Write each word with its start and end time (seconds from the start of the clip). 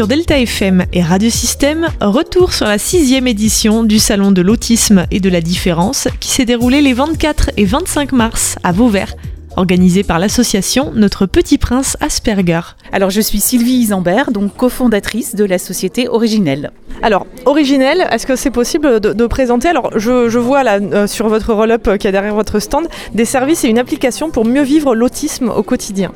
Sur 0.00 0.08
Delta 0.08 0.38
FM 0.38 0.86
et 0.94 1.02
Radio 1.02 1.28
Système, 1.28 1.86
retour 2.00 2.54
sur 2.54 2.64
la 2.64 2.78
sixième 2.78 3.26
édition 3.26 3.84
du 3.84 3.98
Salon 3.98 4.32
de 4.32 4.40
l'autisme 4.40 5.04
et 5.10 5.20
de 5.20 5.28
la 5.28 5.42
différence 5.42 6.08
qui 6.20 6.30
s'est 6.30 6.46
déroulé 6.46 6.80
les 6.80 6.94
24 6.94 7.50
et 7.58 7.66
25 7.66 8.12
mars 8.12 8.56
à 8.62 8.72
Vauvert 8.72 9.14
organisé 9.58 10.02
par 10.02 10.18
l'association 10.18 10.92
Notre 10.94 11.26
Petit 11.26 11.58
Prince 11.58 11.98
Asperger. 12.00 12.62
Alors 12.92 13.10
je 13.10 13.20
suis 13.20 13.40
Sylvie 13.40 13.74
Isambert, 13.74 14.30
donc 14.30 14.56
cofondatrice 14.56 15.34
de 15.34 15.44
la 15.44 15.58
société 15.58 16.08
Originelle. 16.08 16.70
Alors 17.02 17.26
Originelle, 17.44 18.06
est-ce 18.10 18.26
que 18.26 18.36
c'est 18.36 18.50
possible 18.50 19.00
de, 19.00 19.26
présenter? 19.26 19.68
Alors 19.68 19.90
je, 19.98 20.38
vois 20.38 20.62
là 20.62 20.78
euh, 20.80 21.06
sur 21.06 21.28
votre 21.28 21.52
roll-up 21.52 21.88
euh, 21.88 21.96
qui 21.98 22.06
est 22.06 22.12
derrière 22.12 22.34
votre 22.34 22.58
stand 22.58 22.88
des 23.12 23.26
services 23.26 23.64
et 23.64 23.68
une 23.68 23.78
application 23.78 24.30
pour 24.30 24.46
mieux 24.46 24.62
vivre 24.62 24.94
l'autisme 24.94 25.50
au 25.50 25.62
quotidien. 25.62 26.10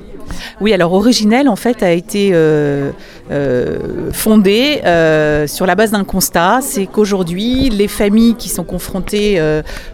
Oui, 0.61 0.73
alors 0.73 0.93
Originelle 0.93 1.49
en 1.49 1.57
fait 1.57 1.83
a 1.83 1.93
été 1.93 2.31
euh, 2.33 2.91
euh, 3.31 4.11
fondée 4.13 4.81
euh, 4.85 5.47
sur 5.47 5.67
la 5.67 5.75
base 5.75 5.91
d'un 5.91 6.05
constat, 6.05 6.61
c'est 6.63 6.87
qu'aujourd'hui 6.87 7.71
les 7.71 7.89
familles 7.89 8.35
qui 8.35 8.49
sont 8.49 8.65
confrontées 8.65 9.41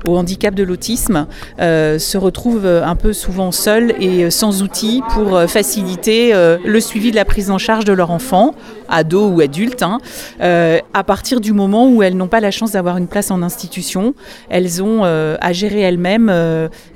au 0.07 0.17
handicap 0.17 0.55
de 0.55 0.63
l'autisme 0.63 1.27
se 1.59 2.19
retrouvent 2.19 2.67
un 2.67 2.97
peu 2.97 3.13
souvent 3.13 3.53
seules 3.53 3.95
et 4.01 4.31
sans 4.31 4.63
outils 4.63 5.03
pour 5.15 5.41
faciliter 5.49 6.33
le 6.65 6.81
suivi 6.81 7.11
de 7.11 7.17
la 7.17 7.25
prise 7.25 7.51
en 7.51 7.59
charge 7.59 7.85
de 7.85 7.93
leur 7.93 8.11
enfant, 8.11 8.55
ado 8.91 9.29
ou 9.29 9.41
adulte, 9.41 9.83
hein, 9.83 9.99
à 10.41 11.05
partir 11.05 11.41
du 11.41 11.53
moment 11.53 11.89
où 11.89 12.03
elles 12.03 12.17
n'ont 12.17 12.29
pas 12.29 12.41
la 12.41 12.51
chance 12.51 12.73
d'avoir 12.73 12.97
une 12.97 13.07
place 13.07 13.31
en 13.31 13.43
institution, 13.43 14.15
elles 14.49 14.83
ont 14.83 15.05
à 15.05 15.53
gérer 15.53 15.81
elles-mêmes 15.81 16.33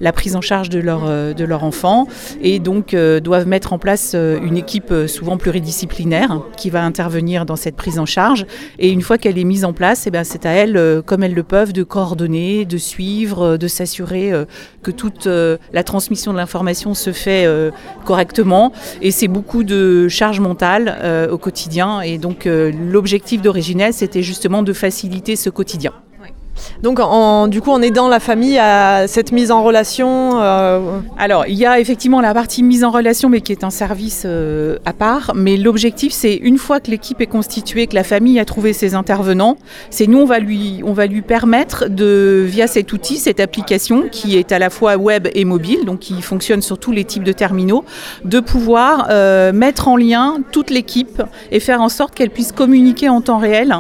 la 0.00 0.12
prise 0.12 0.36
en 0.36 0.40
charge 0.40 0.68
de 0.68 0.80
leur, 0.80 1.02
de 1.34 1.44
enfant 1.52 2.06
et 2.42 2.58
donc 2.58 2.94
doivent 2.94 3.46
mettre 3.46 3.72
en 3.72 3.78
place 3.78 4.12
euh, 4.14 4.40
une 4.42 4.56
équipe 4.56 4.90
euh, 4.90 5.06
souvent 5.06 5.36
pluridisciplinaire 5.36 6.40
qui 6.56 6.70
va 6.70 6.82
intervenir 6.82 7.46
dans 7.46 7.56
cette 7.56 7.76
prise 7.76 7.98
en 7.98 8.06
charge. 8.06 8.46
Et 8.78 8.90
une 8.90 9.02
fois 9.02 9.18
qu'elle 9.18 9.38
est 9.38 9.44
mise 9.44 9.64
en 9.64 9.72
place, 9.72 10.06
eh 10.06 10.10
ben, 10.10 10.24
c'est 10.24 10.46
à 10.46 10.50
elles, 10.50 10.76
euh, 10.76 11.02
comme 11.02 11.22
elles 11.22 11.34
le 11.34 11.42
peuvent, 11.42 11.72
de 11.72 11.82
coordonner, 11.82 12.64
de 12.64 12.78
suivre, 12.78 13.56
de 13.56 13.68
s'assurer 13.68 14.32
que 14.82 14.90
toute 14.90 15.26
la 15.26 15.82
transmission 15.84 16.32
de 16.32 16.38
l'information 16.38 16.94
se 16.94 17.12
fait 17.12 17.46
correctement. 18.04 18.72
Et 19.02 19.10
c'est 19.10 19.28
beaucoup 19.28 19.64
de 19.64 20.08
charge 20.08 20.40
mentale 20.40 21.28
au 21.30 21.38
quotidien. 21.38 21.83
Et 22.02 22.18
donc 22.18 22.46
l'objectif 22.46 23.42
d'Originel, 23.42 23.92
c'était 23.92 24.22
justement 24.22 24.62
de 24.62 24.72
faciliter 24.72 25.36
ce 25.36 25.50
quotidien. 25.50 25.92
Donc, 26.82 27.00
en, 27.00 27.48
du 27.48 27.60
coup, 27.60 27.70
en 27.70 27.82
aidant 27.82 28.08
la 28.08 28.20
famille 28.20 28.58
à 28.58 29.06
cette 29.08 29.32
mise 29.32 29.50
en 29.50 29.62
relation 29.62 30.40
euh, 30.40 30.98
Alors, 31.18 31.46
il 31.46 31.54
y 31.54 31.66
a 31.66 31.80
effectivement 31.80 32.20
la 32.20 32.34
partie 32.34 32.62
mise 32.62 32.84
en 32.84 32.90
relation, 32.90 33.28
mais 33.28 33.40
qui 33.40 33.52
est 33.52 33.64
un 33.64 33.70
service 33.70 34.24
euh, 34.26 34.78
à 34.84 34.92
part. 34.92 35.32
Mais 35.34 35.56
l'objectif, 35.56 36.12
c'est 36.12 36.34
une 36.34 36.58
fois 36.58 36.80
que 36.80 36.90
l'équipe 36.90 37.20
est 37.20 37.26
constituée, 37.26 37.86
que 37.86 37.94
la 37.94 38.04
famille 38.04 38.38
a 38.38 38.44
trouvé 38.44 38.72
ses 38.72 38.94
intervenants, 38.94 39.56
c'est 39.90 40.06
nous, 40.06 40.18
on 40.18 40.24
va, 40.24 40.38
lui, 40.38 40.82
on 40.84 40.92
va 40.92 41.06
lui 41.06 41.22
permettre 41.22 41.88
de, 41.88 42.44
via 42.46 42.66
cet 42.66 42.92
outil, 42.92 43.16
cette 43.16 43.40
application 43.40 44.04
qui 44.10 44.36
est 44.36 44.52
à 44.52 44.58
la 44.58 44.70
fois 44.70 44.96
web 44.96 45.28
et 45.34 45.44
mobile, 45.44 45.84
donc 45.84 46.00
qui 46.00 46.20
fonctionne 46.22 46.62
sur 46.62 46.78
tous 46.78 46.92
les 46.92 47.04
types 47.04 47.24
de 47.24 47.32
terminaux, 47.32 47.84
de 48.24 48.40
pouvoir 48.40 49.08
euh, 49.10 49.52
mettre 49.52 49.88
en 49.88 49.96
lien 49.96 50.38
toute 50.52 50.70
l'équipe 50.70 51.22
et 51.50 51.60
faire 51.60 51.80
en 51.80 51.88
sorte 51.88 52.14
qu'elle 52.14 52.30
puisse 52.30 52.52
communiquer 52.52 53.08
en 53.08 53.20
temps 53.20 53.38
réel 53.38 53.74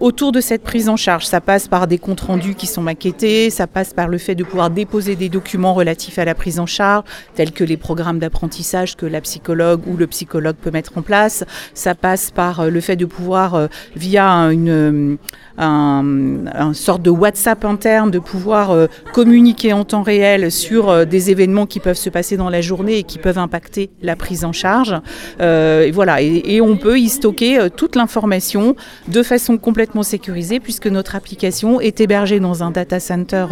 autour 0.00 0.32
de 0.32 0.40
cette 0.40 0.62
prise 0.62 0.88
en 0.88 0.96
charge. 0.96 1.26
Ça 1.26 1.40
passe 1.40 1.68
par 1.68 1.86
des 1.86 1.93
comptes 1.98 2.20
rendus 2.20 2.54
qui 2.54 2.66
sont 2.66 2.82
maquettés, 2.82 3.50
ça 3.50 3.66
passe 3.66 3.92
par 3.92 4.08
le 4.08 4.18
fait 4.18 4.34
de 4.34 4.44
pouvoir 4.44 4.70
déposer 4.70 5.16
des 5.16 5.28
documents 5.28 5.74
relatifs 5.74 6.18
à 6.18 6.24
la 6.24 6.34
prise 6.34 6.58
en 6.58 6.66
charge, 6.66 7.04
tels 7.34 7.52
que 7.52 7.64
les 7.64 7.76
programmes 7.76 8.18
d'apprentissage 8.18 8.96
que 8.96 9.06
la 9.06 9.20
psychologue 9.20 9.82
ou 9.86 9.96
le 9.96 10.06
psychologue 10.06 10.56
peut 10.56 10.70
mettre 10.70 10.98
en 10.98 11.02
place, 11.02 11.44
ça 11.74 11.94
passe 11.94 12.30
par 12.30 12.60
euh, 12.60 12.70
le 12.70 12.80
fait 12.80 12.96
de 12.96 13.06
pouvoir, 13.06 13.54
euh, 13.54 13.66
via 13.96 14.52
une 14.52 15.18
un, 15.58 16.72
sorte 16.74 17.02
de 17.02 17.10
WhatsApp 17.10 17.64
interne, 17.64 18.10
de 18.10 18.18
pouvoir 18.18 18.70
euh, 18.70 18.86
communiquer 19.12 19.72
en 19.72 19.84
temps 19.84 20.02
réel 20.02 20.50
sur 20.50 20.88
euh, 20.88 21.04
des 21.04 21.30
événements 21.30 21.66
qui 21.66 21.80
peuvent 21.80 21.96
se 21.96 22.10
passer 22.10 22.36
dans 22.36 22.50
la 22.50 22.60
journée 22.60 22.98
et 22.98 23.02
qui 23.04 23.18
peuvent 23.18 23.38
impacter 23.38 23.90
la 24.02 24.16
prise 24.16 24.44
en 24.44 24.52
charge. 24.52 24.94
Euh, 25.40 25.82
et 25.82 25.90
voilà, 25.90 26.20
et, 26.22 26.60
on 26.60 26.76
peut 26.76 26.98
y 26.98 27.08
stocker 27.08 27.68
toute 27.76 27.94
l'information 27.94 28.74
de 29.08 29.22
façon 29.22 29.58
complètement 29.58 30.02
sécurisée 30.02 30.60
puisque 30.60 30.86
notre 30.86 31.14
application 31.14 31.78
est 31.86 32.00
hébergée 32.00 32.40
dans 32.40 32.62
un 32.62 32.70
data 32.70 33.00
center 33.00 33.46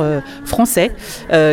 français 0.45 0.93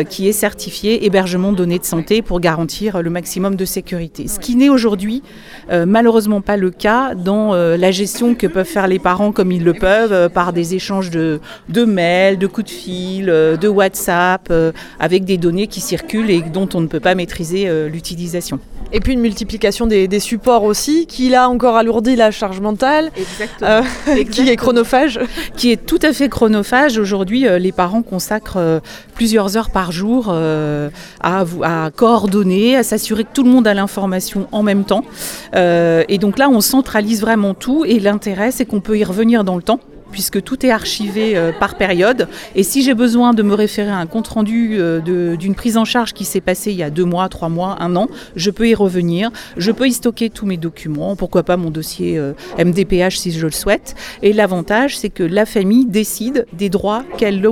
qui 0.08 0.28
est 0.28 0.32
certifié 0.32 1.04
hébergement 1.04 1.52
données 1.52 1.78
de 1.78 1.84
santé 1.84 2.22
pour 2.22 2.40
garantir 2.40 3.02
le 3.02 3.10
maximum 3.10 3.56
de 3.56 3.64
sécurité. 3.64 4.28
Ce 4.28 4.38
qui 4.38 4.56
n'est 4.56 4.68
aujourd'hui 4.68 5.22
malheureusement 5.70 6.40
pas 6.40 6.56
le 6.56 6.70
cas 6.70 7.14
dans 7.14 7.54
la 7.54 7.90
gestion 7.90 8.34
que 8.34 8.46
peuvent 8.46 8.66
faire 8.66 8.86
les 8.86 8.98
parents 8.98 9.32
comme 9.32 9.52
ils 9.52 9.64
le 9.64 9.74
peuvent 9.74 10.30
par 10.30 10.52
des 10.52 10.74
échanges 10.74 11.10
de, 11.10 11.40
de 11.68 11.84
mails, 11.84 12.38
de 12.38 12.46
coups 12.46 12.66
de 12.66 12.70
fil, 12.70 13.30
euh, 13.30 13.56
de 13.56 13.68
WhatsApp, 13.68 14.48
euh, 14.50 14.72
avec 14.98 15.24
des 15.24 15.38
données 15.38 15.66
qui 15.66 15.80
circulent 15.80 16.30
et 16.30 16.42
dont 16.42 16.68
on 16.74 16.80
ne 16.80 16.86
peut 16.86 17.00
pas 17.00 17.14
maîtriser 17.14 17.68
euh, 17.68 17.88
l'utilisation. 17.88 18.58
Et 18.92 19.00
puis 19.00 19.12
une 19.12 19.20
multiplication 19.20 19.86
des, 19.86 20.20
supports 20.20 20.64
aussi, 20.64 21.06
qui 21.06 21.28
là 21.28 21.48
encore 21.48 21.76
alourdit 21.76 22.16
la 22.16 22.30
charge 22.30 22.60
mentale, 22.60 23.10
qui 24.30 24.48
est 24.48 24.56
chronophage. 24.56 25.20
Qui 25.56 25.72
est 25.72 25.86
tout 25.86 25.98
à 26.02 26.12
fait 26.12 26.28
chronophage. 26.28 26.98
Aujourd'hui, 26.98 27.46
les 27.58 27.72
parents 27.72 28.02
consacrent 28.02 28.80
plusieurs 29.14 29.56
heures 29.56 29.70
par 29.70 29.92
jour 29.92 30.30
à, 30.30 31.44
à, 31.62 31.90
coordonner, 31.90 32.76
à 32.76 32.82
s'assurer 32.82 33.24
que 33.24 33.32
tout 33.32 33.44
le 33.44 33.50
monde 33.50 33.66
a 33.66 33.74
l'information 33.74 34.48
en 34.52 34.62
même 34.62 34.84
temps. 34.84 35.04
et 35.54 36.18
donc 36.18 36.38
là, 36.38 36.48
on 36.48 36.60
centralise 36.60 37.20
vraiment 37.20 37.54
tout 37.54 37.84
et 37.84 37.98
l'intérêt, 38.00 38.50
c'est 38.50 38.66
qu'on 38.66 38.80
peut 38.80 38.98
y 38.98 39.04
revenir 39.04 39.44
dans 39.44 39.56
le 39.56 39.62
temps 39.62 39.80
puisque 40.10 40.42
tout 40.42 40.64
est 40.64 40.70
archivé 40.70 41.36
euh, 41.36 41.52
par 41.52 41.76
période. 41.76 42.28
Et 42.54 42.62
si 42.62 42.82
j'ai 42.82 42.94
besoin 42.94 43.34
de 43.34 43.42
me 43.42 43.54
référer 43.54 43.90
à 43.90 43.96
un 43.96 44.06
compte-rendu 44.06 44.76
euh, 44.78 45.00
d'une 45.36 45.54
prise 45.54 45.76
en 45.76 45.84
charge 45.84 46.12
qui 46.12 46.24
s'est 46.24 46.40
passée 46.40 46.72
il 46.72 46.76
y 46.78 46.82
a 46.82 46.90
deux 46.90 47.04
mois, 47.04 47.28
trois 47.28 47.48
mois, 47.48 47.76
un 47.80 47.96
an, 47.96 48.08
je 48.36 48.50
peux 48.50 48.68
y 48.68 48.74
revenir. 48.74 49.30
Je 49.56 49.72
peux 49.72 49.86
y 49.86 49.92
stocker 49.92 50.30
tous 50.30 50.46
mes 50.46 50.56
documents, 50.56 51.16
pourquoi 51.16 51.42
pas 51.42 51.56
mon 51.56 51.70
dossier 51.70 52.18
euh, 52.18 52.32
MDPH 52.58 53.16
si 53.16 53.32
je 53.32 53.46
le 53.46 53.52
souhaite. 53.52 53.94
Et 54.22 54.32
l'avantage, 54.32 54.98
c'est 54.98 55.10
que 55.10 55.22
la 55.22 55.46
famille 55.46 55.86
décide 55.86 56.46
des 56.52 56.68
droits 56.68 57.04
qu'elle 57.16 57.44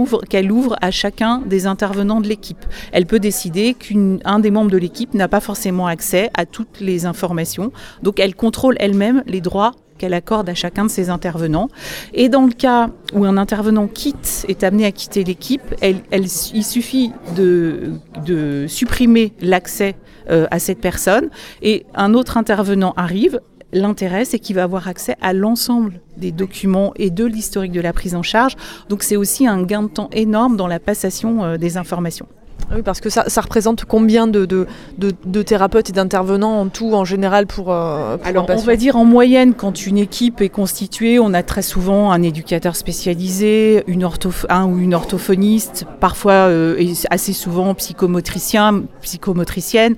ouvre 0.52 0.76
à 0.80 0.90
chacun 0.90 1.42
des 1.46 1.66
intervenants 1.66 2.20
de 2.20 2.28
l'équipe. 2.28 2.64
Elle 2.92 3.06
peut 3.06 3.18
décider 3.18 3.74
qu'un 3.74 4.38
des 4.38 4.50
membres 4.50 4.70
de 4.70 4.78
l'équipe 4.78 5.14
n'a 5.14 5.28
pas 5.28 5.40
forcément 5.40 5.86
accès 5.86 6.30
à 6.34 6.46
toutes 6.46 6.80
les 6.80 7.06
informations. 7.06 7.72
Donc 8.02 8.20
elle 8.20 8.34
contrôle 8.34 8.76
elle-même 8.78 9.22
les 9.26 9.40
droits 9.40 9.72
qu'elle 9.98 10.14
accorde 10.14 10.48
à 10.48 10.54
chacun 10.54 10.84
de 10.84 10.90
ses 10.90 11.10
intervenants. 11.10 11.68
Et 12.14 12.28
dans 12.28 12.46
le 12.46 12.52
cas 12.52 12.90
où 13.12 13.24
un 13.24 13.36
intervenant 13.36 13.86
quitte, 13.86 14.46
est 14.48 14.64
amené 14.64 14.86
à 14.86 14.92
quitter 14.92 15.24
l'équipe, 15.24 15.74
il 15.82 16.64
suffit 16.64 17.12
de, 17.36 18.66
supprimer 18.68 19.32
l'accès 19.40 19.96
euh, 20.30 20.46
à 20.50 20.58
cette 20.58 20.80
personne 20.80 21.28
et 21.62 21.86
un 21.94 22.14
autre 22.14 22.36
intervenant 22.36 22.94
arrive. 22.96 23.40
L'intérêt, 23.72 24.24
c'est 24.24 24.38
qu'il 24.38 24.56
va 24.56 24.62
avoir 24.62 24.88
accès 24.88 25.16
à 25.20 25.34
l'ensemble 25.34 26.00
des 26.16 26.32
documents 26.32 26.92
et 26.96 27.10
de 27.10 27.24
l'historique 27.24 27.72
de 27.72 27.80
la 27.82 27.92
prise 27.92 28.14
en 28.14 28.22
charge. 28.22 28.56
Donc 28.88 29.02
c'est 29.02 29.16
aussi 29.16 29.46
un 29.46 29.62
gain 29.62 29.82
de 29.82 29.88
temps 29.88 30.08
énorme 30.12 30.56
dans 30.56 30.66
la 30.66 30.80
passation 30.80 31.44
euh, 31.44 31.56
des 31.58 31.76
informations. 31.76 32.26
Oui, 32.74 32.82
parce 32.82 33.00
que 33.00 33.08
ça, 33.08 33.24
représente 33.40 33.84
combien 33.84 34.26
de, 34.26 34.44
de, 34.46 35.42
thérapeutes 35.42 35.90
et 35.90 35.92
d'intervenants 35.92 36.60
en 36.60 36.68
tout, 36.68 36.92
en 36.94 37.04
général, 37.04 37.46
pour, 37.46 37.72
euh, 37.72 38.16
Alors, 38.24 38.46
on 38.48 38.56
va 38.56 38.76
dire 38.76 38.96
en 38.96 39.04
moyenne, 39.04 39.54
quand 39.54 39.86
une 39.86 39.98
équipe 39.98 40.40
est 40.40 40.48
constituée, 40.48 41.18
on 41.18 41.32
a 41.32 41.42
très 41.42 41.62
souvent 41.62 42.12
un 42.12 42.22
éducateur 42.22 42.76
spécialisé, 42.76 43.84
une 43.86 44.08
un 44.48 44.66
ou 44.66 44.78
une 44.78 44.94
orthophoniste, 44.94 45.86
parfois 46.00 46.32
euh, 46.32 46.76
et 46.78 46.92
assez 47.10 47.32
souvent 47.32 47.74
psychomotricien, 47.74 48.82
psychomotricienne. 49.02 49.96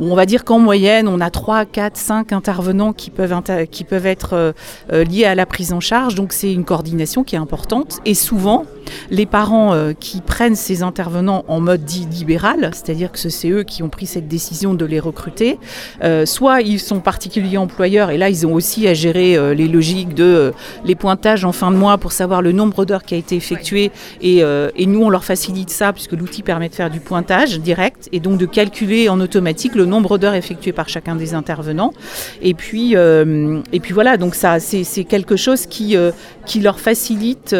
On 0.00 0.14
va 0.14 0.26
dire 0.26 0.44
qu'en 0.44 0.58
moyenne, 0.58 1.08
on 1.08 1.20
a 1.20 1.30
3, 1.30 1.64
4, 1.64 1.96
5 1.96 2.32
intervenants 2.32 2.92
qui 2.92 3.10
peuvent, 3.10 3.34
qui 3.70 3.84
peuvent 3.84 4.06
être 4.06 4.34
euh, 4.34 5.04
liés 5.04 5.24
à 5.24 5.34
la 5.34 5.46
prise 5.46 5.72
en 5.72 5.80
charge. 5.80 6.14
Donc, 6.14 6.32
c'est 6.32 6.52
une 6.52 6.64
coordination 6.64 7.24
qui 7.24 7.34
est 7.34 7.38
importante. 7.38 8.00
Et 8.04 8.14
souvent, 8.14 8.64
les 9.10 9.26
parents 9.26 9.74
qui 9.98 10.20
prennent 10.20 10.54
ces 10.54 10.82
intervenants 10.84 11.44
en 11.48 11.60
mode 11.60 11.84
dit 11.84 12.06
libéral, 12.06 12.70
c'est-à-dire 12.72 13.10
que 13.10 13.18
c'est 13.18 13.50
eux 13.50 13.64
qui 13.64 13.82
ont 13.82 13.88
pris 13.88 14.06
cette 14.06 14.28
décision 14.28 14.74
de 14.74 14.84
les 14.84 15.00
recruter. 15.00 15.58
Euh, 16.02 16.26
soit 16.26 16.60
ils 16.62 16.80
sont 16.80 17.00
particuliers 17.00 17.56
employeurs 17.56 18.10
et 18.10 18.18
là 18.18 18.28
ils 18.28 18.46
ont 18.46 18.54
aussi 18.54 18.86
à 18.88 18.94
gérer 18.94 19.36
euh, 19.36 19.54
les 19.54 19.68
logiques 19.68 20.14
de 20.14 20.24
euh, 20.24 20.50
les 20.84 20.94
pointages 20.94 21.44
en 21.44 21.52
fin 21.52 21.70
de 21.70 21.76
mois 21.76 21.98
pour 21.98 22.12
savoir 22.12 22.42
le 22.42 22.52
nombre 22.52 22.84
d'heures 22.84 23.02
qui 23.02 23.14
a 23.14 23.18
été 23.18 23.36
effectué 23.36 23.90
et, 24.20 24.38
et, 24.38 24.86
nous 24.86 25.02
on 25.02 25.10
leur 25.10 25.24
facilite 25.24 25.70
ça 25.70 25.92
puisque 25.92 26.12
l'outil 26.12 26.42
permet 26.42 26.68
de 26.68 26.74
faire 26.74 26.90
du 26.90 27.00
pointage 27.00 27.60
direct 27.60 28.08
et 28.12 28.20
donc 28.20 28.38
de 28.38 28.46
calculer 28.46 29.08
en 29.08 29.20
automatique 29.20 29.74
le 29.74 29.85
nombre 29.86 30.18
d'heures 30.18 30.34
effectuées 30.34 30.72
par 30.72 30.88
chacun 30.88 31.16
des 31.16 31.34
intervenants. 31.34 31.92
Et 32.42 32.54
puis, 32.54 32.94
et 32.94 33.80
puis 33.80 33.92
voilà, 33.92 34.16
donc 34.16 34.34
ça, 34.34 34.58
c'est 34.60 35.04
quelque 35.04 35.36
chose 35.36 35.66
qui, 35.66 35.96
qui 36.44 36.60
leur 36.60 36.80
facilite, 36.80 37.54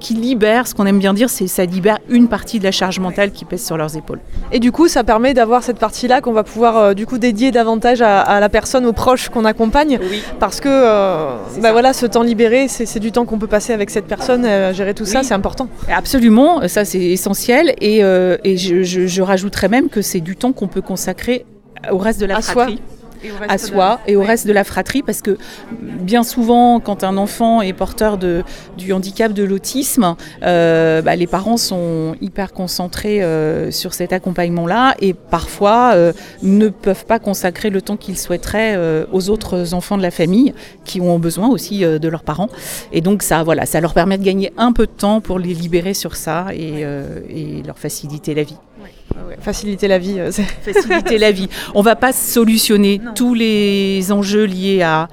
qui 0.00 0.14
libère, 0.14 0.66
ce 0.66 0.74
qu'on 0.74 0.86
aime 0.86 0.98
bien 0.98 1.14
dire, 1.14 1.30
c'est 1.30 1.46
ça 1.46 1.64
libère 1.64 1.98
une 2.08 2.28
partie 2.28 2.58
de 2.58 2.64
la 2.64 2.72
charge 2.72 2.98
mentale 2.98 3.30
qui 3.30 3.44
pèse 3.44 3.64
sur 3.64 3.76
leurs 3.76 3.96
épaules. 3.96 4.20
Et 4.52 4.58
du 4.58 4.72
coup, 4.72 4.88
ça 4.88 5.04
permet 5.04 5.34
d'avoir 5.34 5.62
cette 5.62 5.78
partie-là 5.78 6.20
qu'on 6.20 6.32
va 6.32 6.44
pouvoir 6.44 6.94
du 6.94 7.06
coup 7.06 7.18
dédier 7.18 7.50
davantage 7.50 8.02
à, 8.02 8.40
la 8.40 8.48
personne, 8.48 8.86
aux 8.86 8.92
proches 8.92 9.28
qu'on 9.28 9.44
accompagne, 9.44 9.98
parce 10.38 10.60
que 10.60 10.68
bah 11.60 11.72
voilà, 11.72 11.92
ce 11.92 12.06
temps 12.06 12.22
libéré, 12.22 12.68
c'est 12.68 13.00
du 13.00 13.12
temps 13.12 13.24
qu'on 13.24 13.38
peut 13.38 13.46
passer 13.46 13.72
avec 13.72 13.90
cette 13.90 14.06
personne, 14.06 14.46
gérer 14.72 14.94
tout 14.94 15.06
ça, 15.06 15.22
c'est 15.22 15.34
important. 15.34 15.68
Absolument, 15.94 16.66
ça 16.68 16.84
c'est 16.84 17.00
essentiel. 17.00 17.74
Et, 17.80 18.00
et 18.00 18.56
je, 18.56 18.82
je, 18.82 19.22
rajouterais 19.22 19.68
même 19.68 19.88
que 19.88 20.02
c'est 20.02 20.20
du 20.20 20.36
temps 20.36 20.52
qu'on 20.52 20.68
peut 20.68 20.82
consacrer 20.82 21.44
au 21.90 21.98
reste 21.98 22.20
de 22.20 22.26
la 22.26 22.40
fratrie 22.40 22.80
à 23.48 23.58
soi 23.58 24.00
et 24.06 24.16
au 24.16 24.22
reste 24.22 24.46
de 24.46 24.52
la 24.52 24.64
fratrie 24.64 25.02
parce 25.02 25.22
que 25.22 25.36
bien 25.80 26.22
souvent 26.22 26.80
quand 26.80 27.04
un 27.04 27.16
enfant 27.16 27.62
est 27.62 27.72
porteur 27.72 28.18
de, 28.18 28.42
du 28.76 28.92
handicap 28.92 29.32
de 29.32 29.44
l'autisme, 29.44 30.16
euh, 30.42 31.02
bah, 31.02 31.16
les 31.16 31.26
parents 31.26 31.56
sont 31.56 32.14
hyper 32.20 32.52
concentrés 32.52 33.22
euh, 33.22 33.70
sur 33.70 33.94
cet 33.94 34.12
accompagnement-là 34.12 34.94
et 35.00 35.14
parfois 35.14 35.92
euh, 35.94 36.12
ne 36.42 36.68
peuvent 36.68 37.06
pas 37.06 37.18
consacrer 37.18 37.70
le 37.70 37.82
temps 37.82 37.96
qu'ils 37.96 38.18
souhaiteraient 38.18 38.76
aux 39.12 39.30
autres 39.30 39.74
enfants 39.74 39.96
de 39.96 40.02
la 40.02 40.10
famille 40.10 40.54
qui 40.84 41.00
ont 41.00 41.18
besoin 41.18 41.48
aussi 41.48 41.80
de 41.80 42.08
leurs 42.08 42.22
parents. 42.22 42.48
Et 42.92 43.00
donc 43.00 43.22
ça, 43.22 43.42
voilà, 43.42 43.66
ça 43.66 43.80
leur 43.80 43.94
permet 43.94 44.18
de 44.18 44.24
gagner 44.24 44.52
un 44.56 44.72
peu 44.72 44.86
de 44.86 44.92
temps 44.92 45.20
pour 45.20 45.38
les 45.38 45.54
libérer 45.54 45.94
sur 45.94 46.16
ça 46.16 46.46
et, 46.52 46.84
et 47.28 47.62
leur 47.64 47.78
faciliter 47.78 48.34
la 48.34 48.42
vie. 48.42 48.56
Faciliter 49.40 49.88
la 49.88 49.98
vie. 49.98 50.18
Faciliter 50.62 51.18
la 51.18 51.30
vie. 51.30 51.48
On 51.74 51.80
ne 51.80 51.84
va 51.84 51.96
pas 51.96 52.12
solutionner 52.12 53.00
tous 53.14 53.34
les 53.34 54.12
enjeux 54.12 54.44
liés 54.44 54.82
à, 54.82 55.08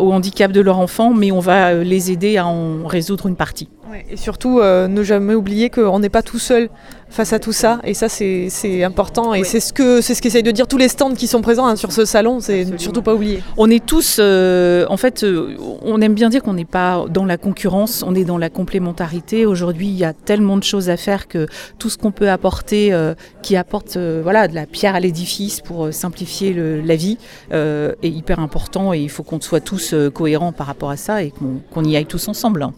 au 0.00 0.12
handicap 0.12 0.52
de 0.52 0.60
leur 0.60 0.78
enfant, 0.78 1.12
mais 1.12 1.32
on 1.32 1.40
va 1.40 1.74
les 1.74 2.10
aider 2.10 2.36
à 2.36 2.46
en 2.46 2.86
résoudre 2.86 3.26
une 3.26 3.36
partie. 3.36 3.68
Et 4.10 4.16
surtout, 4.16 4.60
euh, 4.60 4.88
ne 4.88 5.02
jamais 5.02 5.34
oublier 5.34 5.70
qu'on 5.70 5.98
n'est 5.98 6.08
pas 6.08 6.22
tout 6.22 6.38
seul 6.38 6.68
face 7.10 7.32
à 7.32 7.38
tout 7.38 7.52
ça. 7.52 7.80
Et 7.84 7.94
ça, 7.94 8.08
c'est 8.08 8.84
important. 8.84 9.34
Et 9.34 9.44
c'est 9.44 9.60
ce 9.60 9.72
que 9.72 10.00
c'est 10.00 10.14
ce 10.14 10.22
qu'essayent 10.22 10.42
de 10.42 10.50
dire 10.50 10.66
tous 10.66 10.78
les 10.78 10.88
stands 10.88 11.14
qui 11.14 11.26
sont 11.26 11.42
présents 11.42 11.66
hein, 11.66 11.76
sur 11.76 11.92
ce 11.92 12.04
salon. 12.04 12.40
C'est 12.40 12.78
surtout 12.78 13.02
pas 13.02 13.14
oublier. 13.14 13.42
On 13.56 13.68
est 13.70 13.84
tous, 13.84 14.16
euh, 14.18 14.86
en 14.88 14.96
fait, 14.96 15.24
euh, 15.24 15.56
on 15.82 16.00
aime 16.00 16.14
bien 16.14 16.30
dire 16.30 16.42
qu'on 16.42 16.54
n'est 16.54 16.64
pas 16.64 17.04
dans 17.10 17.26
la 17.26 17.36
concurrence, 17.36 18.02
on 18.06 18.14
est 18.14 18.24
dans 18.24 18.38
la 18.38 18.48
complémentarité. 18.48 19.44
Aujourd'hui, 19.44 19.88
il 19.88 19.96
y 19.96 20.04
a 20.04 20.14
tellement 20.14 20.56
de 20.56 20.64
choses 20.64 20.88
à 20.88 20.96
faire 20.96 21.28
que 21.28 21.46
tout 21.78 21.90
ce 21.90 21.98
qu'on 21.98 22.12
peut 22.12 22.30
apporter, 22.30 22.92
qui 23.40 23.56
apporte 23.56 23.96
voilà, 23.96 24.48
de 24.48 24.54
la 24.54 24.66
pierre 24.66 24.94
à 24.94 25.00
l'édifice 25.00 25.60
pour 25.60 25.92
simplifier 25.92 26.54
la 26.54 26.96
vie, 26.96 27.18
est 27.52 27.96
hyper 28.02 28.38
important. 28.38 28.92
Et 28.92 29.00
il 29.00 29.10
faut 29.10 29.22
qu'on 29.22 29.40
soit 29.40 29.60
tous 29.60 29.94
cohérents 30.14 30.52
par 30.52 30.66
rapport 30.66 30.90
à 30.90 30.96
ça 30.96 31.22
et 31.22 31.32
qu'on 31.72 31.84
y 31.84 31.96
aille 31.96 32.06
tous 32.06 32.28
ensemble. 32.28 32.68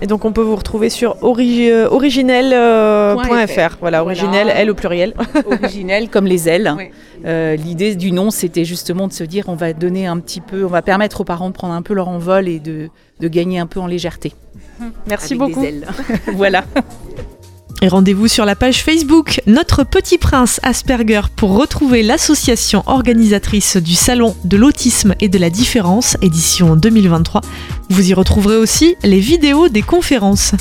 Et 0.00 0.06
donc 0.06 0.24
on 0.24 0.32
peut 0.32 0.42
vous 0.42 0.56
retrouver 0.56 0.90
sur 0.90 1.16
euh, 1.24 1.88
originel.fr. 1.90 2.52
Euh, 2.52 3.68
voilà, 3.80 4.02
originel, 4.02 4.52
elle 4.54 4.70
au 4.70 4.74
pluriel. 4.74 5.14
originel 5.46 6.08
comme 6.08 6.26
les 6.26 6.48
ailes. 6.48 6.72
Euh, 7.24 7.56
l'idée 7.56 7.96
du 7.96 8.12
nom, 8.12 8.30
c'était 8.30 8.64
justement 8.64 9.08
de 9.08 9.12
se 9.12 9.24
dire 9.24 9.46
on 9.48 9.56
va 9.56 9.72
donner 9.72 10.06
un 10.06 10.18
petit 10.20 10.40
peu, 10.40 10.64
on 10.64 10.68
va 10.68 10.82
permettre 10.82 11.22
aux 11.22 11.24
parents 11.24 11.48
de 11.48 11.54
prendre 11.54 11.74
un 11.74 11.82
peu 11.82 11.94
leur 11.94 12.08
envol 12.08 12.46
et 12.48 12.60
de, 12.60 12.90
gagner 13.20 13.58
un 13.58 13.66
peu 13.66 13.80
en 13.80 13.86
légèreté. 13.86 14.32
Merci 15.08 15.34
beaucoup. 15.34 15.66
voilà. 16.34 16.64
Et 17.80 17.88
rendez-vous 17.88 18.26
sur 18.26 18.44
la 18.44 18.56
page 18.56 18.82
Facebook 18.82 19.40
Notre 19.46 19.84
Petit 19.84 20.18
Prince 20.18 20.58
Asperger 20.64 21.20
pour 21.36 21.56
retrouver 21.56 22.02
l'association 22.02 22.82
organisatrice 22.86 23.76
du 23.76 23.94
Salon 23.94 24.34
de 24.44 24.56
l'autisme 24.56 25.14
et 25.20 25.28
de 25.28 25.38
la 25.38 25.48
différence, 25.48 26.16
édition 26.20 26.74
2023. 26.74 27.40
Vous 27.90 28.10
y 28.10 28.14
retrouverez 28.14 28.56
aussi 28.56 28.96
les 29.04 29.20
vidéos 29.20 29.68
des 29.68 29.82
conférences. 29.82 30.54